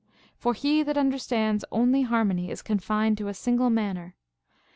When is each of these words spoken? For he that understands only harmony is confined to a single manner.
For 0.35 0.55
he 0.55 0.81
that 0.81 0.97
understands 0.97 1.63
only 1.71 2.01
harmony 2.01 2.49
is 2.49 2.63
confined 2.63 3.19
to 3.19 3.27
a 3.27 3.35
single 3.35 3.69
manner. 3.69 4.15